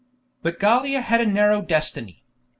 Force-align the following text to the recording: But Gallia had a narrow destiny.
But 0.41 0.57
Gallia 0.59 0.99
had 0.99 1.21
a 1.21 1.27
narrow 1.27 1.61
destiny. 1.61 2.23